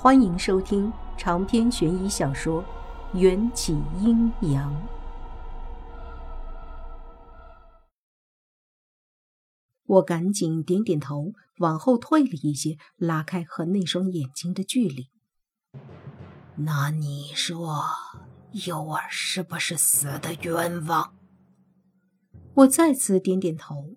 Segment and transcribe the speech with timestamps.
[0.00, 2.62] 欢迎收听长篇悬疑小说
[3.18, 4.72] 《缘起阴阳》。
[9.86, 15.08] 我赶紧点点头，往后退了一些，拉开和那双眼睛的距离。
[16.54, 17.82] 那你说，
[18.52, 21.12] 幼儿是不是死的冤枉？
[22.54, 23.96] 我再次点点头。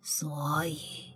[0.00, 1.09] 所以，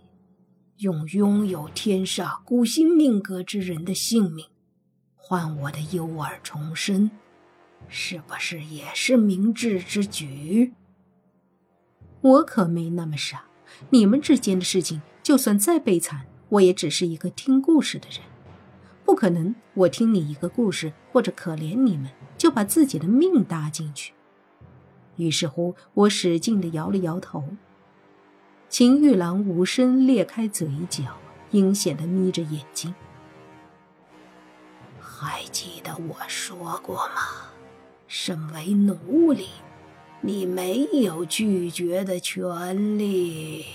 [0.79, 4.45] 用拥有天煞孤星命格之人的性命，
[5.15, 7.09] 换我的幼儿重生，
[7.87, 10.73] 是不是也是明智之举？
[12.19, 13.45] 我可没那么傻。
[13.89, 18.19] 你们之间的事情，就算再悲惨，我也只是一个听故事的人，
[19.05, 24.13] 不可能我听你一个故事或者可怜你们，就把自己的命搭进去。
[25.15, 27.55] 于是乎，我使劲的摇了摇头。
[28.67, 31.03] 秦玉郎无声裂开嘴角，
[31.51, 32.93] 阴险的眯着眼睛。
[34.99, 37.21] 还记得我说过吗？
[38.07, 39.47] 身为奴隶，
[40.21, 43.65] 你没有拒绝的权利。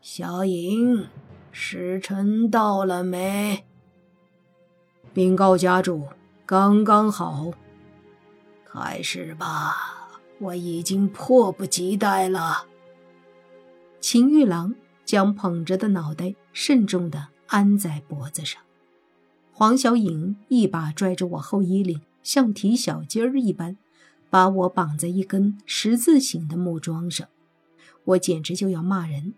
[0.00, 1.06] 小影，
[1.52, 3.64] 时辰到了没？
[5.14, 6.08] 禀告家主，
[6.44, 7.52] 刚刚好。
[8.64, 9.97] 开始吧。
[10.38, 12.66] 我已经迫不及待了。
[14.00, 18.62] 秦玉郎将捧着的脑袋慎重地安在脖子上，
[19.52, 23.76] 黄小颖一把拽着我后衣领，像提小鸡儿一般，
[24.30, 27.26] 把我绑在一根十字形的木桩上。
[28.04, 29.34] 我简直就要骂人！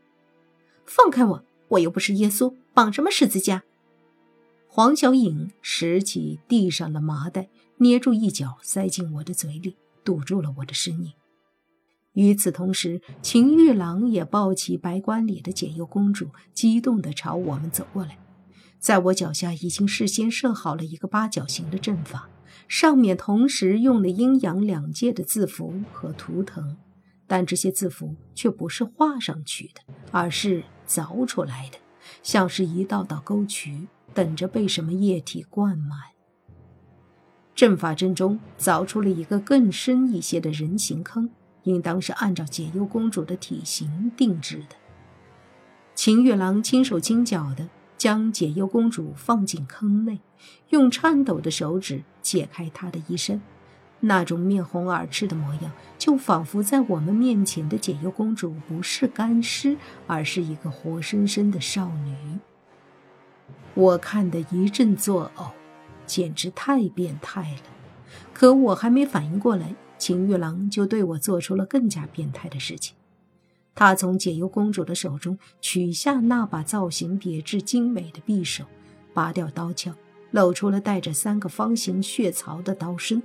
[0.85, 1.45] 放开我！
[1.69, 3.63] 我又不是耶稣，绑什么十字架？
[4.69, 7.49] 黄小颖拾起地上的麻袋，
[7.79, 9.77] 捏住一角，塞进我的嘴里。
[10.05, 11.13] 堵住了我的身影。
[12.15, 18.19] 与此同时，秦玉郎也抱起白棺里的解忧公主，激动地朝我们走过来。
[18.81, 22.29] 在我脚下已经事先设好了一个八角形的阵法，
[22.67, 26.79] 上面同时用了阴阳两界的字符和图腾，
[27.27, 31.79] 但这些字符却不是画上去的，而是凿出来的，
[32.23, 35.99] 像是一道道沟渠，等着被什么液体灌满。
[37.55, 41.31] 阵法阵中凿出了一个更深一些的人形坑，
[41.65, 44.77] 应当是按照解忧公主的体型定制的。
[45.95, 47.69] 秦月郎轻手轻脚的
[47.99, 50.21] 将解忧公主放进坑内，
[50.71, 53.43] 用颤抖的手指解开她的衣衫，
[54.01, 62.15] 那种面红耳赤的模样，就仿佛在我们面前的解忧公主不是干尸，而是一个活生生的少女。
[63.75, 65.60] 我看得一阵作呕。
[66.11, 67.61] 简直太变态了！
[68.35, 72.97] 可我还没反应过来，秦玉郎就对我做出了更加变态的事情。
[73.77, 78.65] 他从解忧公主的手中取下那把造型别致精美的匕首，
[79.15, 79.95] 拔掉刀鞘，
[80.33, 83.23] 露出了带着三个方形血槽的刀身。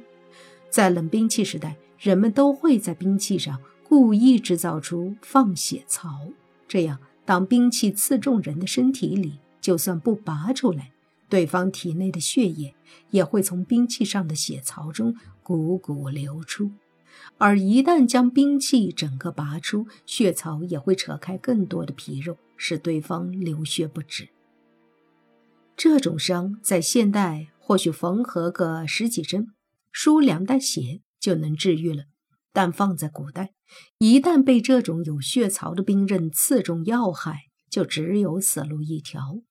[0.69, 6.19] 在冷兵器时代，人们都会在兵器上故意制造出放血槽，
[6.67, 10.91] 这样当兵器刺中人的身体里，就算不拔出来。
[11.27, 12.75] 对方体内的血液
[13.09, 16.71] 也会从兵器上的血槽中汩汩流出，
[17.37, 24.29] 而一旦将兵器整个拔出，血槽也会扯开更多的皮肉，使对方流血不止。
[25.75, 29.47] 这种伤在现代或许缝合个十几针，
[29.91, 32.03] 输两袋血就能治愈了，
[32.53, 33.51] 但放在古代，
[33.97, 39.41] 一旦被这种有血槽的兵刃刺中要害，就只有死路一条。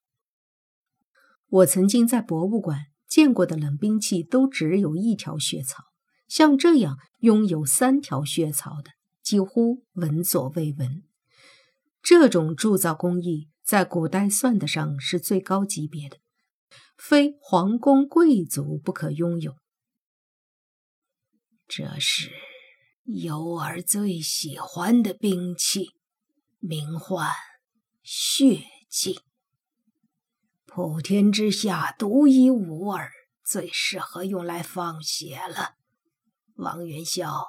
[1.47, 5.83] 我曾经在博物馆见过的冷兵器都只有一条血槽，
[6.27, 8.91] 像这样拥有三条血槽的
[9.21, 11.03] 几乎闻所未闻。
[12.01, 16.17] 这种铸造工艺在古代算得上是最高级别的，
[16.97, 19.55] 非皇宫贵族不可拥有。
[21.67, 22.31] 这是
[23.05, 25.91] 尤儿最喜欢的兵器，
[26.59, 27.27] 名唤
[28.03, 29.15] 血镜。
[30.75, 33.09] 普天之下独一无二，
[33.45, 35.75] 最适合用来放血了。
[36.55, 37.45] 王元宵，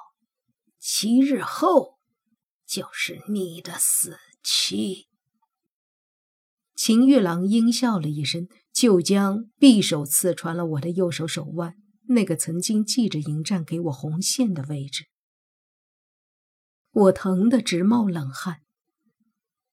[0.79, 1.97] 七日后
[2.65, 5.09] 就是你的死期。
[6.73, 11.75] 秦玉郎阴笑了一声，就将匕首刺穿了我的右手手腕，
[12.07, 15.07] 那个曾经系着迎战给我红线的位置。
[16.91, 18.61] 我疼得直冒冷汗。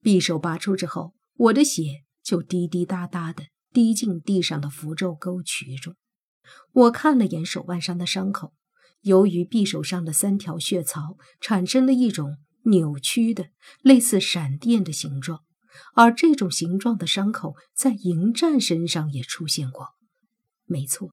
[0.02, 2.03] 匕首拔出之后，我的血。
[2.24, 5.94] 就滴滴答答地滴进地上的符咒沟渠中。
[6.72, 8.52] 我看了眼手腕上的伤口，
[9.02, 13.50] 由于匕首上的三条血槽产生了一种扭曲的、
[13.82, 15.44] 类似闪电的形状，
[15.94, 19.90] 而这种形状的伤口在迎战身上也出现过。
[20.64, 21.12] 没错，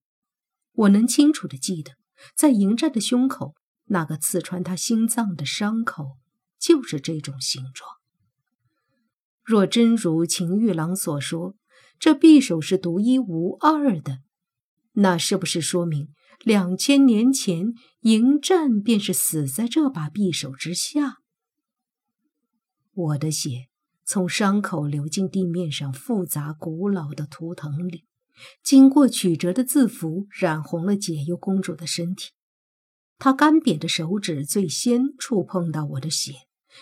[0.74, 1.94] 我能清楚的记得，
[2.36, 3.56] 在迎战的胸口
[3.86, 6.18] 那个刺穿他心脏的伤口
[6.60, 8.01] 就是这种形状。
[9.44, 11.56] 若真如秦玉郎所说，
[12.00, 14.20] 这匕首是独一无二的，
[14.94, 16.10] 那是不是说明
[16.44, 21.18] 两千年前迎战便是死在这把匕首之下？
[22.94, 23.68] 我的血
[24.06, 28.06] 从伤口流进地面上复杂古老的图腾里，
[28.64, 32.32] 经过曲折的字符，染红了解忧公主的身体。
[33.18, 36.34] 她干瘪的手指最先触碰到我的血，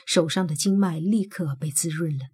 [0.06, 2.30] 手上的经脉立刻被滋润了，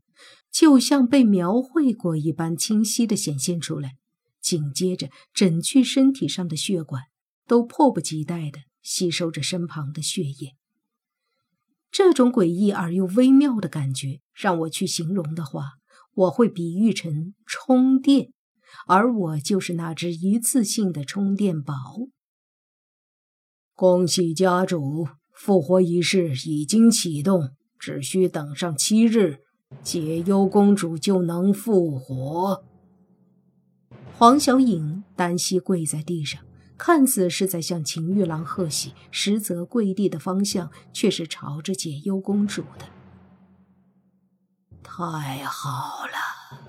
[0.55, 3.97] 就像被描绘过一般清晰地显现出来。
[4.39, 7.03] 紧接着，整具身体上的血管
[7.45, 10.55] 都迫不及待地吸收着身旁的血液。
[11.91, 15.71] 这种诡异而又微妙的感觉，让我去形容的话，
[16.13, 18.31] 我会比喻成充电，
[18.87, 21.73] 而我就是那只一次性的充电宝。
[23.73, 29.39] 恭喜家主，复活仪式已经启动，只需等上七日，
[29.81, 32.63] 解忧公主就能复活。
[34.17, 36.41] 黄小影单膝跪在地上。
[36.77, 42.85] 看似是在向秦玉郎贺喜，实则跪地的方向却是朝着解忧公主的。
[44.83, 46.65] 太好了，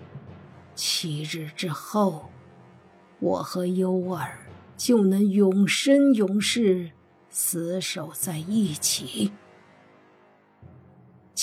[0.77, 2.31] 七日之后，
[3.19, 6.93] 我和幽儿就能永生永世
[7.33, 9.33] 厮守在一起。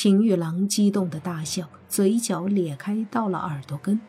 [0.04, 4.02] 秦玉郎激动的大笑，嘴角咧开到了耳朵根，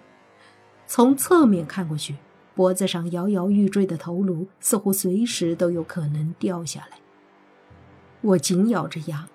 [0.88, 2.16] 从侧面看过去。
[2.52, 6.98] 脖子上摇摇欲坠的头颅，似乎随时都有可能掉下来。
[8.22, 9.28] 我紧咬着牙，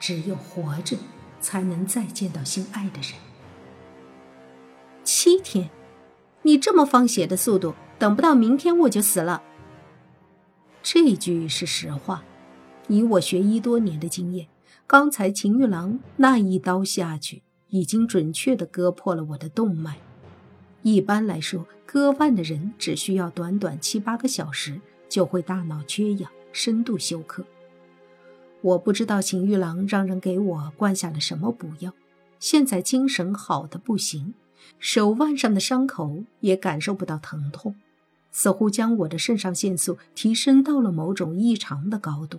[0.00, 0.96] 只有活着，
[1.40, 3.12] 才能再见到心爱的人。
[5.04, 5.70] 七天，
[6.42, 9.40] 你这么放血的速度，等不到明天我就死了。
[10.82, 12.24] 这句是实话，
[12.88, 14.48] 以我学医多年的经验，
[14.86, 19.98] 刚才秦玉郎那一刀下去，已经准确的割破了我的动脉。
[20.82, 27.44] 一般来说，割腕的人只需要短短七八个小时就会大脑缺氧、深度休克。
[28.60, 31.92] 我不知道秦玉郎让人给我灌下了什么补药，
[32.38, 34.34] 现在精神好的不行，
[34.78, 37.74] 手腕上的伤口也感受不到疼痛，
[38.30, 42.38] 似乎将我的肾上腺素提升到了某种异常的高度。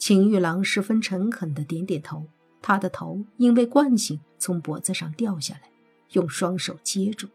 [0.00, 2.26] 秦玉郎十分诚恳地点点头，
[2.60, 5.70] 他的头因为惯性从脖子上掉下来。
[6.12, 7.28] 用双手接住。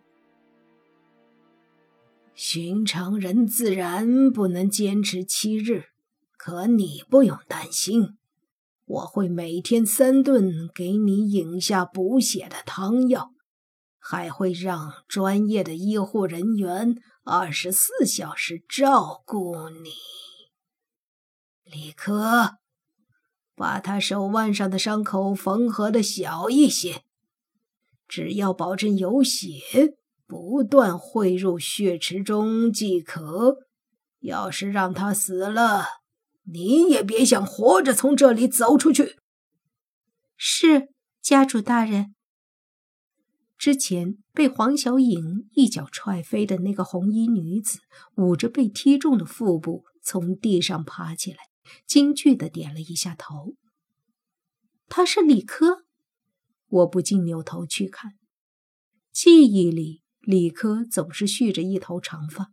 [2.34, 5.86] 寻常人自然不能坚持七日，
[6.38, 8.18] 可你不用担心，
[8.86, 13.32] 我会每天三顿给你饮下补血的汤药，
[13.98, 19.92] 还会让专业的医护人员二十四小时照顾你。
[21.66, 22.58] 李科，
[23.56, 27.04] 把他手腕上的伤口缝合的小一些。
[28.08, 29.96] 只要保证有血
[30.28, 33.58] 不断汇入血池中即可。
[34.20, 35.86] 要是让他死了，
[36.44, 39.18] 你也别想活着从这里走出去。
[40.38, 40.90] 是
[41.22, 42.16] 家主大人。
[43.58, 47.80] 之前被黄小影一脚踹飞的那个红衣女子，
[48.18, 51.38] 捂着被踢中的腹部，从地上爬起来，
[51.88, 53.56] 惊惧的点了一下头。
[54.88, 55.86] 他是李科。
[56.68, 58.14] 我不禁扭头去看，
[59.12, 62.52] 记忆里李科总是蓄着一头长发，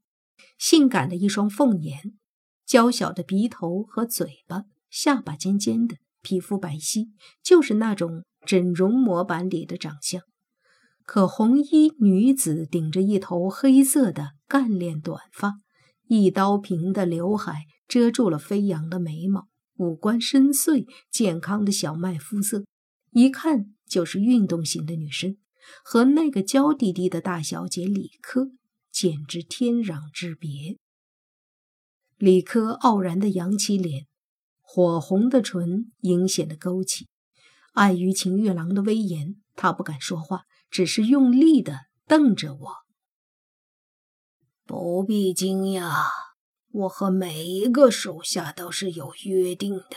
[0.58, 2.18] 性感的一双凤眼，
[2.66, 7.08] 娇小的鼻头和嘴巴，下巴尖尖的，皮肤白皙，
[7.42, 10.22] 就是那种整容模板里的长相。
[11.04, 15.54] 可红衣女子顶着一头黑色的干练短发，
[16.06, 22.64] 一刀平的刘海遮住了飞扬的眉毛，五官深邃，健康的小麦肤色，
[23.10, 23.74] 一看。
[23.84, 25.36] 就是运动型的女生，
[25.84, 28.52] 和那个娇滴滴的大小姐李科
[28.90, 30.78] 简直天壤之别。
[32.16, 34.06] 李科傲然的扬起脸，
[34.62, 37.08] 火红的唇阴险的勾起。
[37.74, 42.72] 碍于秦玉郎的威严，他不敢说话，只是用力的瞪着我。
[44.64, 45.92] 不必惊讶，
[46.72, 49.96] 我和每一个手下都是有约定的。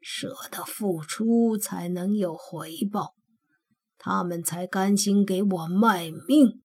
[0.00, 3.14] 舍得付出才能有回报，
[3.98, 6.60] 他们才甘心给我卖命。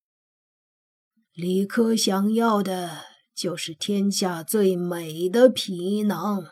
[1.34, 3.04] 李科想要的
[3.36, 6.46] 就是天下最美的皮囊，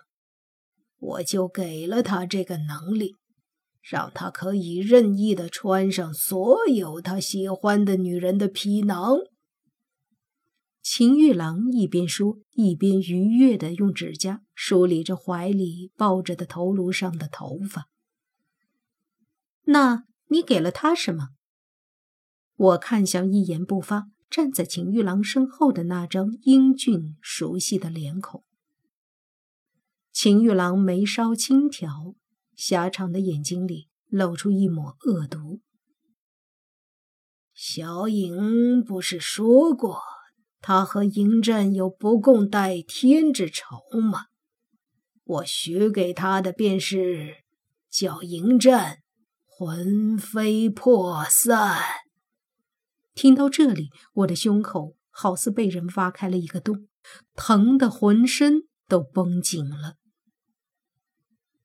[0.99, 3.15] 我就给了他这个能力，
[3.81, 9.17] 让他可以任意的穿上所有他喜欢的女人的皮囊。
[10.87, 17.89] 秦玉郎一边说，一边愉悦地用指甲梳理着怀里抱着的头颅上的头发。
[19.63, 21.29] 那你给了他什么？
[22.55, 28.43] 我看向一言不发站在秦玉郎身后的那张英俊熟悉的脸孔。
[30.11, 32.13] 秦玉郎眉梢轻挑。
[32.55, 35.61] 狭长的眼睛里露出一抹恶毒。
[37.55, 39.99] 小影不是说过，
[40.67, 44.25] 他和嬴政有不共戴天之仇吗？
[45.23, 47.43] 我许给他的便是
[47.87, 48.97] 叫嬴政
[49.45, 51.79] 魂飞魄散。
[53.13, 56.87] 听到这里，我的胸口好似被人挖开了一个洞，
[57.35, 59.97] 疼得浑身都绷紧了。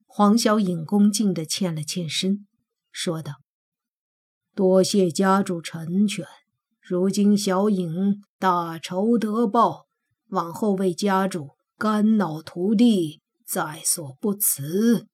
[0.05, 2.47] 黄小影恭敬地欠了欠身，
[2.93, 3.37] 说道
[4.55, 6.27] ：“多谢家主成全，
[6.91, 9.87] 如今小影大仇得报，
[10.31, 15.07] 往后为家主肝脑涂地，在所不辞。”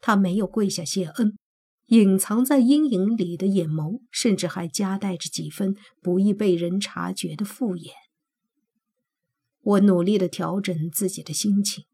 [0.00, 1.36] 他没有跪下谢恩，
[1.88, 7.90] 隐藏在阴影里的眼眸，甚至还夹带着几分不易被人察觉的敷衍。
[9.60, 11.84] 我努力地调整自己的心情。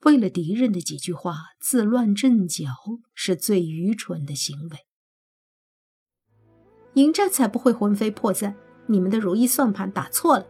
[0.00, 2.66] 为了敌人的几句话自乱阵脚
[3.14, 4.78] 是最愚蠢的行为。
[6.94, 8.54] 迎战才不会魂飞魄散，
[8.86, 10.46] 你们的如意算盘打错了，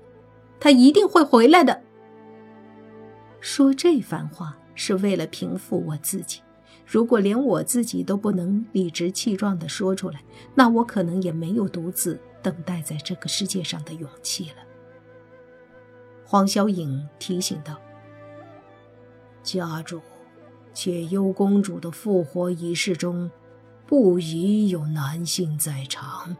[0.58, 1.82] 他一定会回来的。
[3.40, 6.40] 说这番话是为了平复我自己。
[6.84, 10.20] 如果连我自己都不能理直气壮地说出来，
[10.54, 14.56] 那我可能也没有独自等待在这个世界上的勇气了。
[16.24, 17.78] 黄小颖提醒道。
[19.42, 20.00] 家主，
[20.74, 23.30] 且幽公主的复活仪式中，
[23.86, 26.36] 不宜有男性在场。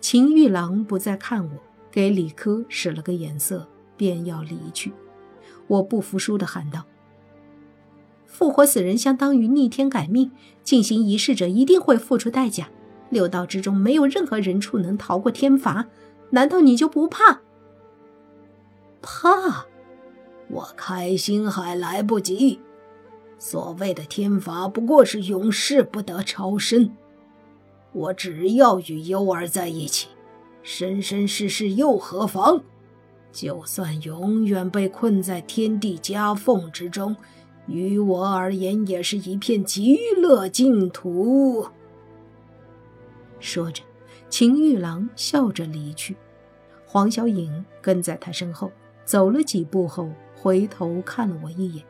[0.00, 1.50] 秦玉郎不再看我，
[1.90, 4.92] 给李科使了个眼色，便要离去。
[5.66, 6.84] 我不服输地喊道
[8.26, 10.30] ：“复活死人相当于逆天改命，
[10.62, 12.68] 进行仪式者一定会付出代价。
[13.08, 15.86] 六道之中没有任何人畜能逃过天罚，
[16.30, 17.40] 难道你就不怕？
[19.00, 19.66] 怕？”
[20.50, 22.60] 我开心还来不及。
[23.46, 26.90] 所谓的天罚不过是永世不得超生。
[27.92, 30.08] 我只要与幽儿在一起，
[30.62, 32.62] 生生世世又何妨？
[33.32, 37.14] 就算永远被困在天地夹缝之中，
[37.66, 41.66] 于我而言也是一片极乐净土。
[43.40, 43.82] 说着，
[44.30, 46.16] 秦玉郎笑着离去，
[46.86, 48.72] 黄小影跟在他身后，
[49.04, 50.08] 走了几步后。
[50.34, 51.84] 回头看了我一眼，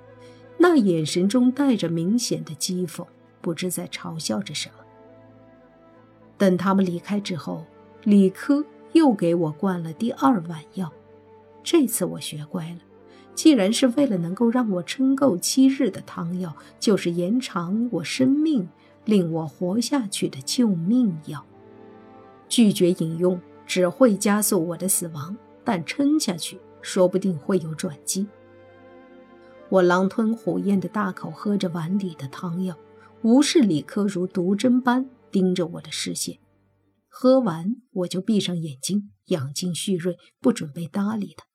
[0.67, 3.07] 那眼神中带着明显的讥讽，
[3.43, 4.77] 不知在嘲笑着什么。
[6.39, 7.67] 等他们离开之后，
[8.03, 10.91] 李科又给我灌了第二碗药。
[11.63, 12.79] 这次我学乖了，
[13.35, 18.67] 既然是为了能够让我撑够七日的汤药，就是延长我生命、
[19.05, 21.45] 令我活下去的救命药。
[22.49, 28.27] 拒绝饮用只会加速我的死亡，但撑下去说不定会有转机。
[29.75, 32.79] 我狼吞虎咽地大口喝着碗里的汤药，
[33.23, 36.39] 无视李科如毒针般盯着我的视线。
[37.09, 41.47] 喝完，我就闭上眼睛，养精蓄锐，不准备搭理他。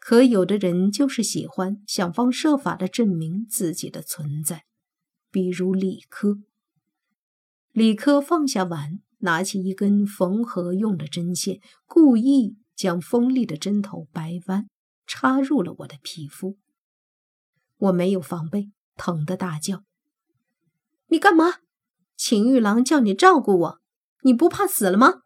[0.00, 4.64] 可有的人就是喜欢想方设法地证明自己的存在，
[5.30, 6.38] 比如李科。
[7.70, 14.66] 李科放下碗，拿起一根缝合用的针线，故意将锋利的针头掰弯，
[15.06, 16.58] 插入了我的皮肤。
[17.82, 19.84] 我没有防备，疼得大叫
[21.08, 21.56] ：“你干嘛？
[22.16, 23.80] 秦玉郎叫你照顾我，
[24.22, 25.22] 你不怕死了吗？”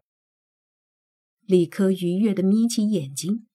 [1.44, 3.46] 李科愉悦地眯起眼睛。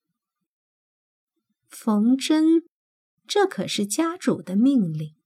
[1.68, 2.62] 缝针，
[3.26, 5.16] 这可是家主的命令。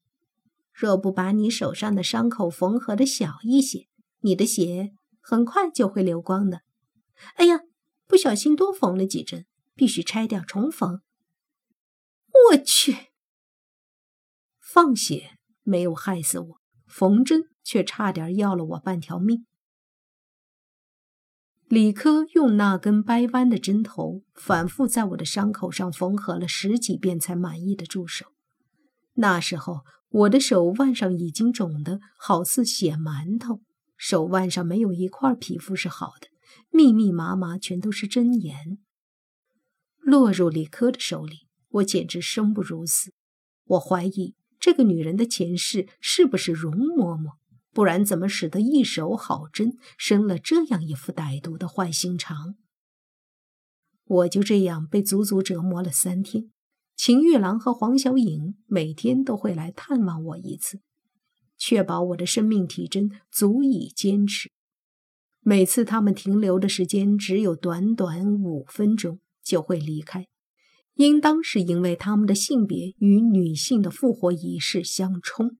[0.72, 3.88] 若不把你手上的伤口缝合的小一些，
[4.20, 6.62] 你的血很快就会流光的。
[7.34, 7.60] 哎呀，
[8.06, 11.02] 不小心多缝了几针，必须拆掉重缝。
[12.50, 13.08] 我去！
[14.76, 19.46] 放血没有害死我，缝针却差点要了我半条命。
[21.66, 28.26] 李科用那根掰弯的针头反复在我的伤口上缝合了十几遍，才满意的住手。
[29.14, 29.80] 那时候
[30.10, 33.62] 我的手腕上已经肿得好似血馒头，
[33.96, 36.28] 手腕上没有一块皮肤是好的，
[36.68, 38.76] 密密麻麻全都是针眼。
[40.02, 43.14] 落入李科的手里，我简直生不如死。
[43.64, 44.34] 我怀疑。
[44.66, 47.36] 这个女人的前世是不是容嬷嬷？
[47.72, 52.56] 不然怎么使得一手好针生了这样一副歹毒的坏心肠？
[54.04, 56.50] 我就这样被足足折磨了三天。
[56.96, 60.80] 秦玉郎和黄小颖每天都会来探望我一次，
[61.56, 64.50] 确保我的生命体征足以坚持。
[65.42, 70.26] 每次他们停留的时间只有短短五分钟，就会离开。
[70.96, 75.56] 应当是因为他们的性别与女性的复活仪式相冲。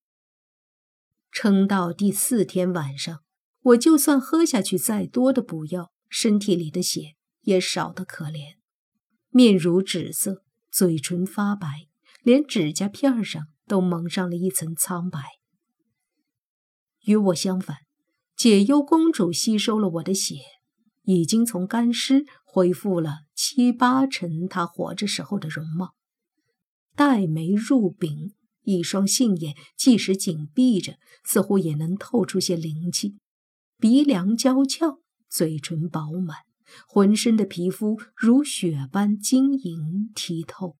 [1.31, 3.21] 撑到第四天晚上，
[3.63, 8.57] 我就算喝下去再多的补药，身体里的血也少得可怜，
[9.29, 11.89] 面如纸色，嘴唇发白，
[12.23, 15.21] 连指甲片上都蒙上了一层苍白。
[17.05, 17.77] 与我相反，
[18.35, 20.37] 解忧公主吸收了我的血，
[21.03, 25.95] 已经从干尸恢复了七八成他活着时候的容貌，
[26.97, 28.33] 黛眉入鬓。
[28.63, 33.17] 一双杏眼，即使紧闭着，似乎也能透出些灵气。
[33.79, 36.39] 鼻梁娇俏，嘴唇饱满，
[36.89, 40.75] 浑身的皮肤如雪般晶莹剔透。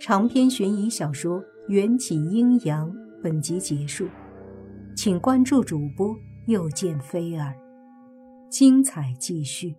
[0.00, 2.90] 长篇悬疑小说《缘起阴阳》
[3.22, 4.08] 本集结束，
[4.96, 6.16] 请关注主播，
[6.48, 7.54] 又见菲儿，
[8.50, 9.76] 精彩继续。